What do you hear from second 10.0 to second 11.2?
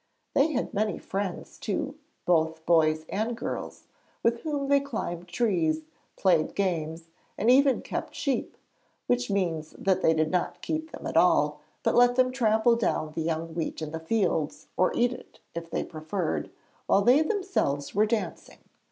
they did not keep them at